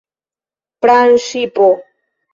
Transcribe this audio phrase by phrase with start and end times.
[0.85, 1.71] Pramŝipo!